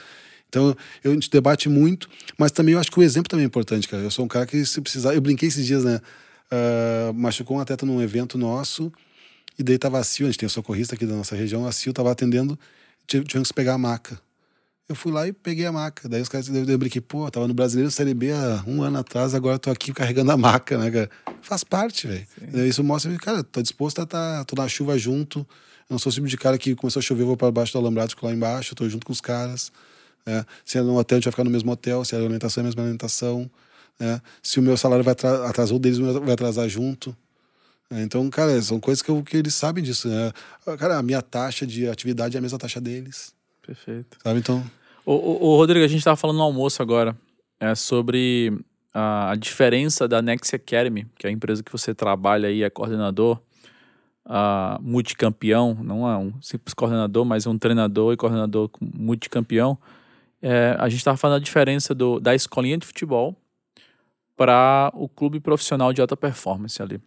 [0.48, 2.08] Então, eu, a gente debate muito,
[2.38, 4.04] mas também eu acho que o exemplo também é importante, cara.
[4.04, 5.12] Eu sou um cara que, se precisar.
[5.12, 6.00] Eu brinquei esses dias, né?
[6.52, 8.92] Uh, machucou um atleta num evento nosso,
[9.58, 11.72] e daí tava a Sil, a gente tem um socorrista aqui da nossa região, a
[11.74, 12.56] Sil tava atendendo,
[13.08, 14.20] tivemos que pegar a maca.
[14.88, 16.08] Eu fui lá e peguei a maca.
[16.08, 19.34] Daí os caras eu brinquei, pô, tava no Brasileiro Série B há um ano atrás,
[19.34, 21.10] agora tô aqui carregando a maca, né, cara?
[21.42, 22.26] Faz parte, velho.
[22.66, 25.40] Isso mostra que, cara, tô disposto a estar, tá, tô na chuva junto.
[25.40, 27.78] Eu não sou o tipo de cara que começou a chover, vou para baixo do
[27.78, 29.72] alambrado, fico lá embaixo, tô junto com os caras.
[30.24, 30.44] Né?
[30.64, 32.04] Se é no hotel, a gente vai ficar no mesmo hotel.
[32.04, 33.50] Se é alimentação, é a mesma alimentação.
[33.98, 34.22] Né?
[34.42, 37.14] Se o meu salário vai atrasar, o deles vai atrasar junto.
[37.90, 38.02] Né?
[38.02, 40.08] Então, cara, são coisas que, eu, que eles sabem disso.
[40.08, 40.32] Né?
[40.78, 43.34] Cara, a minha taxa de atividade é a mesma taxa deles.
[43.64, 44.18] Perfeito.
[44.22, 44.64] Sabe, então...
[45.10, 47.16] O Rodrigo, a gente estava falando no almoço agora
[47.60, 48.52] é sobre
[48.94, 52.70] a, a, diferença da Next Academy, que é a empresa que você trabalha aí, é
[52.70, 53.40] coordenador,
[54.24, 59.78] a multicampeão, não é um simples coordenador, mas um treinador e coordenador multicampeão.
[60.40, 63.34] É, a gente estava falando da diferença do, da escolinha de futebol
[64.36, 67.00] para o clube profissional de alta performance ali.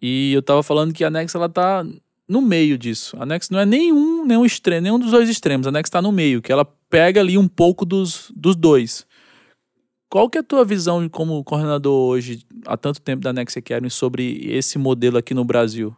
[0.00, 1.84] E eu estava falando que a Next ela tá
[2.28, 3.16] no meio disso.
[3.20, 5.66] A Next não é nenhum, nenhum extremo, nenhum dos dois extremos.
[5.66, 9.06] A Next está no meio, que ela pega ali um pouco dos, dos dois.
[10.08, 13.90] Qual que é a tua visão como coordenador hoje, há tanto tempo da Next Academy,
[13.90, 15.96] sobre esse modelo aqui no Brasil?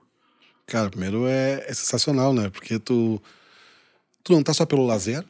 [0.67, 2.51] Cara, primeiro é, é sensacional, né?
[2.51, 3.21] Porque tu,
[4.23, 5.25] tu não tá só pelo lazer,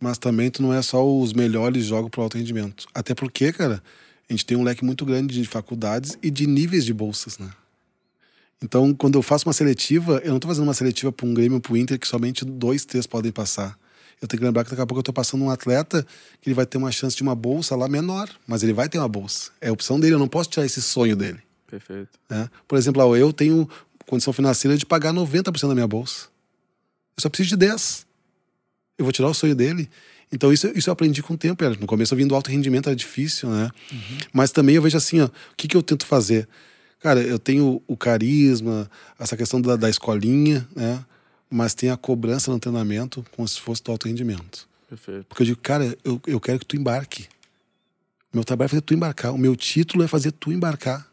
[0.00, 2.86] mas também tu não é só os melhores jogos para alto rendimento.
[2.94, 3.82] Até porque, cara,
[4.28, 7.50] a gente tem um leque muito grande de faculdades e de níveis de bolsas, né?
[8.62, 11.54] Então, quando eu faço uma seletiva, eu não estou fazendo uma seletiva para um Grêmio
[11.54, 13.78] ou para o Inter que somente dois, três podem passar.
[14.20, 16.04] Eu tenho que lembrar que daqui a pouco eu estou passando um atleta
[16.40, 18.98] que ele vai ter uma chance de uma bolsa lá menor, mas ele vai ter
[18.98, 19.52] uma bolsa.
[19.60, 21.38] É a opção dele, eu não posso tirar esse sonho dele.
[21.68, 22.18] Perfeito.
[22.28, 22.50] Né?
[22.66, 23.68] Por exemplo, eu tenho
[24.06, 26.26] condição financeira de pagar 90% da minha bolsa.
[27.16, 28.06] Eu só preciso de 10.
[28.98, 29.88] Eu vou tirar o sonho dele.
[30.32, 31.64] Então, isso, isso eu aprendi com o tempo.
[31.80, 33.70] No começo, eu vim do alto rendimento, era difícil, né?
[33.90, 34.18] Uhum.
[34.32, 36.46] Mas também eu vejo assim, ó, o que, que eu tento fazer?
[37.00, 41.04] Cara, eu tenho o carisma, essa questão da, da escolinha, né?
[41.50, 44.68] Mas tem a cobrança no treinamento como se fosse do alto rendimento.
[44.88, 45.24] Perfeito.
[45.28, 47.26] Porque eu digo, cara, eu, eu quero que tu embarque.
[48.32, 49.32] Meu trabalho é fazer tu embarcar.
[49.32, 51.08] O meu título é fazer tu embarcar.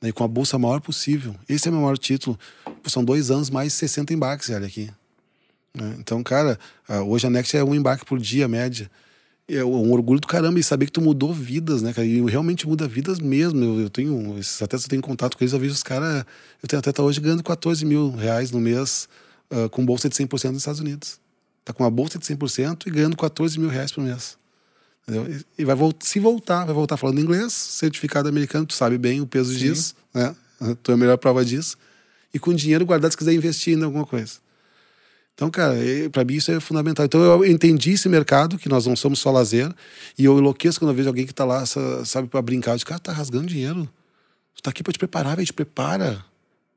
[0.00, 0.10] Né?
[0.10, 1.34] E com a bolsa maior possível.
[1.48, 2.38] Esse é o meu maior título.
[2.86, 4.90] São dois anos mais 60 embarques, olha aqui.
[5.76, 5.96] Né?
[5.98, 6.58] Então, cara,
[7.06, 8.90] hoje a Next é um embarque por dia, média
[9.48, 12.06] é um orgulho do caramba e saber que tu mudou vidas, né, cara?
[12.06, 13.62] E realmente muda vidas mesmo.
[13.62, 16.24] Eu, eu tenho, esses atletas eu tenho contato com eles, eu vejo os caras.
[16.60, 19.08] Eu tenho atleta hoje ganhando 14 mil reais no mês
[19.52, 21.20] uh, com bolsa de 100% nos Estados Unidos.
[21.64, 24.36] Tá com uma bolsa de 100% e ganhando 14 mil reais por mês.
[25.06, 25.40] Entendeu?
[25.56, 29.52] E vai se voltar, vai voltar falando inglês, certificado americano, tu sabe bem o peso
[29.52, 29.58] Sim.
[29.58, 30.34] disso, né?
[30.82, 31.76] Tu é a melhor prova disso.
[32.34, 34.38] E com dinheiro guardado se quiser investir em alguma coisa.
[35.36, 35.74] Então, cara,
[36.10, 37.04] para mim isso é fundamental.
[37.04, 39.70] Então eu entendi esse mercado, que nós não somos só lazer,
[40.18, 41.62] e eu enlouqueço quando eu vejo alguém que tá lá,
[42.06, 42.72] sabe, para brincar.
[42.72, 43.86] Eu digo, cara, tá rasgando dinheiro.
[44.54, 46.24] Tu tá aqui para te preparar, velho, te prepara.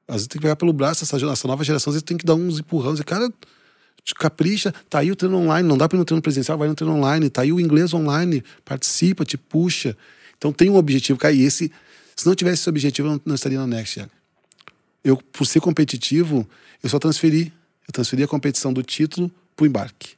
[0.05, 2.25] Às vezes tem que pegar pelo braço essa, essa nova geração, às vezes tem que
[2.25, 2.99] dar uns empurrões.
[3.01, 3.31] Cara,
[4.03, 6.67] te capricha, tá aí o treino online, não dá para ir no treino presencial, vai
[6.67, 9.95] no treino online, tá aí o inglês online, participa, te puxa.
[10.37, 11.71] Então tem um objetivo, cara, e esse,
[12.13, 14.05] se não tivesse esse objetivo, eu não, não estaria na Next,
[15.01, 16.45] Eu, por ser competitivo,
[16.83, 17.53] eu só transferi
[17.89, 20.11] eu transferi a competição do título para o embarque.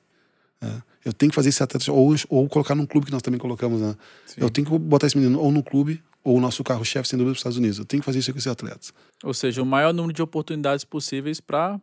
[0.60, 0.84] Né?
[1.06, 3.80] Eu tenho que fazer esse atleta, ou, ou colocar num clube que nós também colocamos.
[3.80, 3.96] Né?
[4.36, 7.32] Eu tenho que botar esse menino ou no clube, ou o nosso carro-chefe, sem dúvida,
[7.32, 7.80] para os Estados Unidos.
[7.80, 8.88] Eu tenho que fazer isso com esse atleta.
[9.24, 11.80] Ou seja, o maior número de oportunidades possíveis para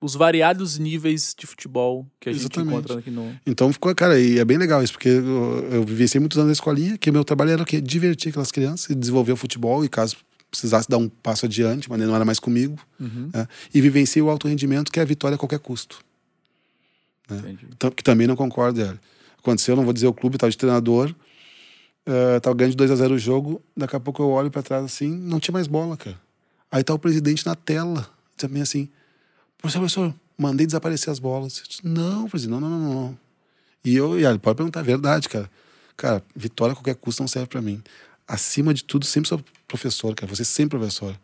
[0.00, 2.70] os variados níveis de futebol que a Exatamente.
[2.70, 3.34] gente encontra aqui no.
[3.46, 6.52] Então ficou, cara, e é bem legal isso, porque eu, eu vivenciei muitos anos na
[6.52, 7.80] escolinha, que meu trabalho era o quê?
[7.80, 10.16] Divertir aquelas crianças e desenvolver o futebol, e caso
[10.50, 12.78] precisasse dar um passo adiante, mas não era mais comigo.
[12.98, 13.30] Uhum.
[13.32, 13.46] Né?
[13.72, 16.04] E vivenciei o alto rendimento, que é a vitória a qualquer custo.
[17.28, 17.56] Né?
[17.94, 18.82] Que também não concordo.
[18.82, 18.98] É.
[19.38, 21.14] Aconteceu, não vou dizer o clube, estava de treinador,
[22.06, 24.62] uh, tava ganhando de 2 a 0 o jogo, daqui a pouco eu olho para
[24.62, 26.20] trás assim, não tinha mais bola, cara.
[26.70, 28.88] Aí tá o presidente na tela, também assim,
[29.56, 31.62] professor, professor, mandei desaparecer as bolas.
[31.66, 33.18] Disse, não, presidente, não, não, não, não.
[33.82, 35.50] E eu, e ele pode perguntar, é verdade, cara.
[35.96, 37.82] Cara, vitória a qualquer custo não serve para mim.
[38.32, 40.32] Acima de tudo, sempre sou professor, cara.
[40.32, 41.18] Você sempre professor.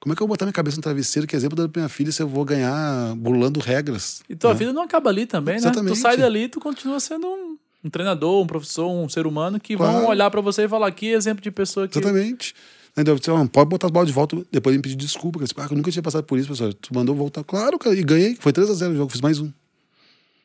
[0.00, 1.26] Como é que eu vou botar minha cabeça no travesseiro?
[1.26, 4.22] Que exemplo da minha filha se eu vou ganhar burlando regras?
[4.28, 4.58] E tua né?
[4.58, 5.60] vida não acaba ali também, né?
[5.60, 5.94] Exatamente.
[5.94, 7.56] Tu sai dali e tu continua sendo um.
[7.84, 9.92] um treinador, um professor, um ser humano que Claro.
[9.92, 11.96] vão olhar pra você e falar que exemplo de pessoa que.
[11.96, 12.54] Exatamente.
[12.96, 15.38] Então, você, ó, pode botar as bolas de volta, depois me pedir desculpa.
[15.38, 15.50] cara.
[15.58, 16.72] Ah, eu nunca tinha passado por isso, pessoal.
[16.72, 17.44] Tu mandou voltar.
[17.44, 18.36] Claro, cara, e ganhei.
[18.40, 19.52] Foi 3x0 o jogo, fiz mais um.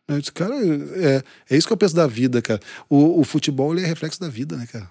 [0.07, 2.59] Eu disse, cara, é, é isso que eu penso da vida, cara.
[2.89, 4.87] O, o futebol ele é reflexo da vida, né, cara?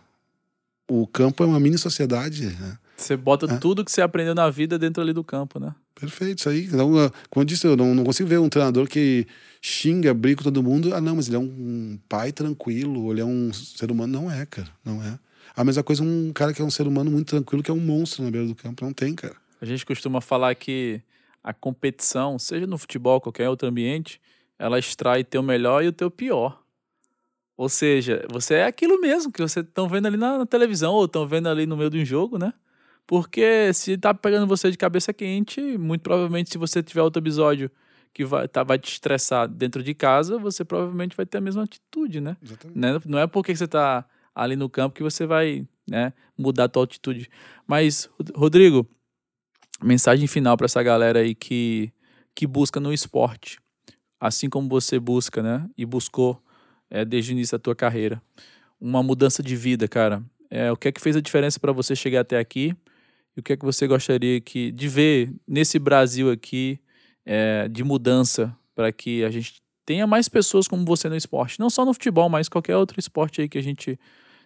[0.93, 2.47] O campo é uma mini sociedade.
[2.47, 2.79] Né?
[2.97, 3.57] Você bota É.
[3.57, 5.75] tudo que você aprendeu na vida dentro ali do campo, né?
[5.95, 6.65] Perfeito, isso aí.
[6.67, 9.27] Então, ah, como eu disse, eu não, não consigo ver um treinador que
[9.61, 10.95] xinga, briga com todo mundo.
[10.95, 14.13] Ah, não, mas ele é um pai tranquilo, ele é um ser humano.
[14.21, 15.19] Não é, cara, não é.
[15.57, 17.81] A mesma coisa um cara que é um ser humano muito tranquilo, que é um
[17.81, 18.85] monstro na beira do campo.
[18.85, 19.35] Não tem, cara.
[19.61, 21.01] A gente costuma falar que
[21.43, 24.21] a competição, seja no futebol, qualquer outro ambiente,
[24.59, 26.62] ela extrai teu melhor e o teu pior.
[27.57, 31.05] Ou seja, você é aquilo mesmo que vocês estão vendo ali na, na televisão ou
[31.05, 32.53] estão vendo ali no meio de um jogo, né?
[33.07, 37.71] Porque se tá pegando você de cabeça quente, muito provavelmente se você tiver outro episódio
[38.15, 41.65] que vai, tá, vai te estressar dentro de casa, você provavelmente vai ter a mesma
[41.65, 42.37] atitude, né?
[42.43, 42.79] Exatamente.
[42.79, 43.01] né?
[43.07, 46.83] Não é porque você tá ali no campo que você vai né, mudar a tua
[46.83, 47.29] altitude.
[47.67, 48.89] Mas, Rod- Rodrigo,
[49.83, 51.93] mensagem final para essa galera aí que,
[52.35, 53.59] que busca no esporte,
[54.21, 55.69] assim como você busca, né?
[55.77, 56.43] E buscou
[56.93, 58.23] é, desde o início da tua carreira.
[58.79, 60.23] Uma mudança de vida, cara.
[60.51, 62.77] É, o que é que fez a diferença para você chegar até aqui?
[63.35, 66.79] E o que é que você gostaria que, de ver nesse Brasil aqui
[67.25, 71.59] é, de mudança para que a gente tenha mais pessoas como você no esporte?
[71.59, 73.99] Não só no futebol, mas qualquer outro esporte aí que a gente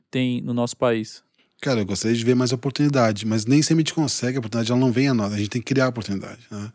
[0.08, 1.24] tem no nosso país.
[1.60, 4.70] Cara, eu gostaria de ver mais oportunidade, mas nem sempre a gente consegue, a oportunidade
[4.70, 6.46] ela não vem a nós, a gente tem que criar a oportunidade.
[6.48, 6.70] Né?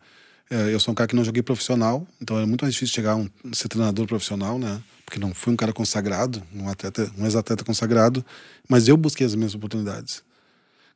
[0.51, 3.13] É, eu sou um cara que não joguei profissional, então é muito mais difícil chegar
[3.13, 4.83] a um, ser treinador profissional, né?
[5.05, 8.23] Porque não fui um cara consagrado, um atleta, um ex-atleta consagrado,
[8.67, 10.21] mas eu busquei as minhas oportunidades.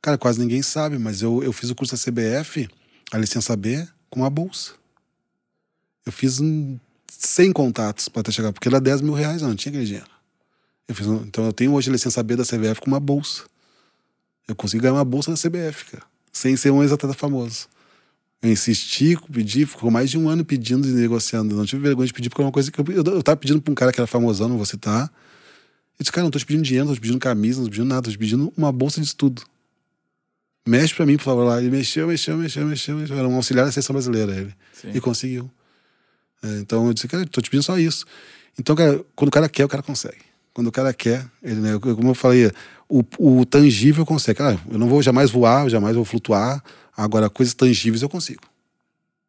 [0.02, 2.68] Cara, quase ninguém sabe, mas eu, eu fiz o curso da CBF,
[3.14, 4.74] a licença B, com uma bolsa.
[6.06, 6.78] Eu fiz um,
[7.10, 10.10] 100 contatos para até chegar, porque era 10 mil reais, eu não tinha aquele dinheiro.
[10.86, 13.44] Eu fiz então eu tenho hoje a licença B da CBF com uma bolsa.
[14.50, 17.70] Eu consegui ganhar uma bolsa da CBF, cara, sem ser um ex-atleta famoso.
[18.46, 21.56] Eu insisti, pedi, ficou mais de um ano pedindo e negociando.
[21.56, 23.60] Não tive vergonha de pedir, porque é uma coisa que eu, eu, eu tava pedindo
[23.60, 25.06] pra um cara que era famosão, não vou citar.
[25.98, 27.72] Eu disse, cara, não tô te pedindo dinheiro, não tô te pedindo camisa, não tô
[27.72, 29.42] te pedindo nada, tô te pedindo uma bolsa de estudo.
[30.64, 31.60] Mexe pra mim, por favor, lá.
[31.60, 33.18] Ele mexeu, mexeu, mexeu, mexeu, mexeu.
[33.18, 34.54] Era um auxiliar da seleção brasileira, ele.
[34.74, 34.92] Sim.
[34.94, 35.50] E conseguiu.
[36.44, 38.06] É, então eu disse, cara, tô te pedindo só isso.
[38.60, 40.22] Então, cara, quando o cara quer, o cara consegue.
[40.54, 42.52] Quando o cara quer, ele, né, como eu falei,
[42.88, 44.38] o, o tangível consegue.
[44.38, 46.64] Cara, eu não vou jamais voar, eu jamais vou flutuar.
[46.96, 48.44] Agora, coisas tangíveis eu consigo.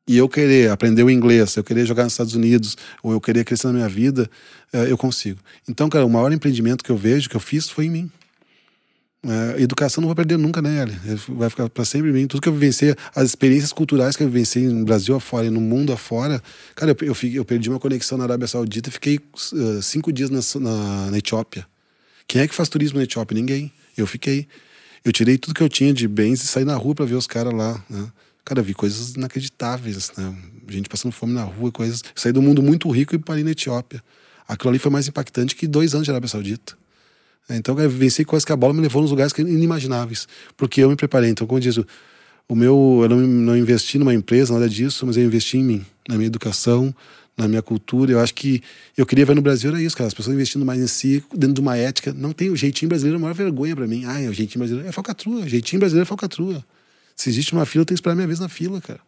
[0.09, 3.45] E eu querer aprender o inglês, eu querer jogar nos Estados Unidos, ou eu querer
[3.45, 4.31] crescer na minha vida,
[4.73, 5.41] eh, eu consigo.
[5.69, 8.11] Então, cara, o maior empreendimento que eu vejo, que eu fiz, foi em mim.
[9.29, 11.17] É, educação não vou perder nunca, né, Eli?
[11.29, 12.27] Vai ficar para sempre em mim.
[12.29, 15.61] Tudo que eu vivenciei, as experiências culturais que eu vivenciei no Brasil afora e no
[15.61, 16.41] mundo afora.
[16.77, 20.31] Cara, eu, eu, eu perdi uma conexão na Arábia Saudita e fiquei uh, cinco dias
[20.31, 21.67] na, na, na Etiópia.
[22.29, 23.35] Quem é que faz turismo na Etiópia?
[23.35, 23.73] Ninguém.
[23.97, 24.47] Eu fiquei.
[25.07, 27.29] Eu tirei tudo que eu tinha de bens e saí na rua para ver os
[27.29, 28.11] caras lá, né?
[28.45, 30.37] Cara, vi coisas inacreditáveis, né?
[30.69, 32.03] Gente passando fome na rua, coisas.
[32.13, 34.03] Saí do mundo muito rico e parei na Etiópia.
[34.49, 36.77] Aquilo ali foi mais impactante que dois anos de Arábia Saudita.
[37.49, 40.27] Então, eu venci coisas que a bola me levou nos lugares inimagináveis.
[40.57, 41.31] Porque eu me preparei.
[41.31, 41.87] Então, como disse,
[42.49, 45.87] o meu, eu não, não investi numa empresa, nada disso, mas eu investi em mim,
[46.09, 46.93] na minha educação,
[47.37, 48.13] na minha cultura.
[48.13, 48.63] Eu acho que
[48.97, 50.09] eu queria ver no Brasil era isso, cara.
[50.09, 52.13] As pessoas investindo mais em si, dentro de uma ética.
[52.13, 54.05] Não tem o jeitinho brasileiro, é a maior vergonha pra mim.
[54.05, 55.41] Ah, o jeitinho brasileiro é falcatrua.
[55.41, 56.65] O jeitinho brasileiro é falcatrua.
[57.15, 59.01] Se existe uma fila, eu tenho que esperar minha vez na fila, cara.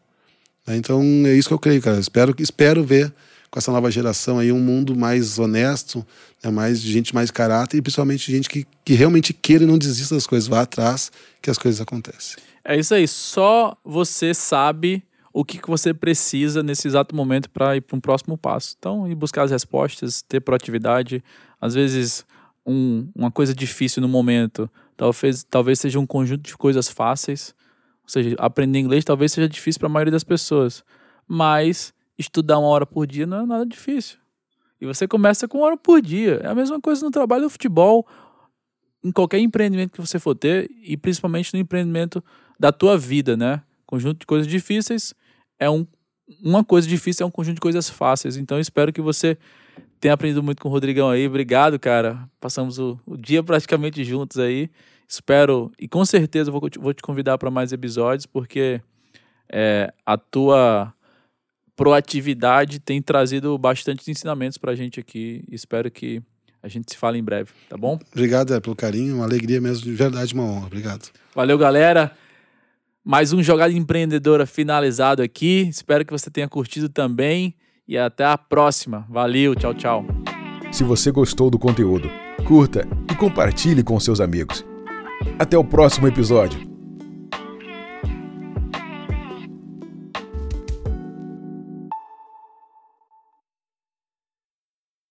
[0.69, 1.99] Então, é isso que eu creio, cara.
[1.99, 3.13] Espero, espero ver
[3.51, 6.07] com essa nova geração aí um mundo mais honesto,
[6.45, 10.15] né, mais gente mais caráter e principalmente gente que, que realmente queira e não desista
[10.15, 11.11] das coisas, vá atrás
[11.41, 12.37] que as coisas acontecem.
[12.63, 13.09] É isso aí.
[13.09, 15.03] Só você sabe
[15.41, 18.75] o que, que você precisa nesse exato momento para ir para um próximo passo.
[18.77, 21.23] Então, ir buscar as respostas, ter proatividade.
[21.61, 22.27] Às vezes,
[22.67, 27.55] um- uma coisa difícil no momento talvez, talvez seja um conjunto de coisas fáceis.
[28.03, 30.83] Ou seja, aprender inglês talvez seja difícil para a maioria das pessoas.
[31.29, 34.19] Mas estudar uma hora por dia não é nada difícil.
[34.81, 36.41] E você começa com uma hora por dia.
[36.43, 38.05] É a mesma coisa no trabalho do futebol,
[39.05, 42.25] em qualquer empreendimento que você for ter, e principalmente no empreendimento
[42.59, 43.63] da tua vida, né?
[43.87, 45.15] Conjunto de coisas difíceis
[45.59, 45.87] é um,
[46.43, 48.37] uma coisa difícil é um conjunto de coisas fáceis.
[48.37, 49.37] Então espero que você
[50.01, 51.27] tenha aprendido muito com o Rodrigão aí.
[51.27, 52.29] Obrigado, cara.
[52.41, 54.71] Passamos o, o dia praticamente juntos aí.
[55.09, 58.81] Espero e com certeza vou, te- vou te convidar para mais episódios porque
[59.51, 60.93] é, a tua
[61.75, 65.45] proatividade tem trazido bastante ensinamentos pra gente aqui.
[65.51, 66.21] Espero que
[66.63, 67.99] a gente se fale em breve, tá bom?
[68.13, 70.67] Obrigado é, pelo carinho, uma alegria mesmo, de verdade, uma honra.
[70.67, 71.09] Obrigado.
[71.35, 72.11] Valeu, galera.
[73.11, 75.67] Mais um Jogada Empreendedora finalizado aqui.
[75.71, 77.55] Espero que você tenha curtido também.
[77.89, 79.07] E até a próxima.
[79.09, 80.05] Valeu, tchau, tchau.
[80.71, 82.11] Se você gostou do conteúdo,
[82.47, 84.63] curta e compartilhe com seus amigos.
[85.39, 86.61] Até o próximo episódio.